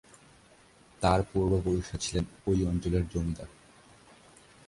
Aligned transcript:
তার 1.01 1.19
পূর্বপুরুষরা 1.31 1.97
ছিলেন 1.97 2.25
ঐ 2.47 2.51
অঞ্চলের 2.65 3.03
জমিদার। 3.13 3.49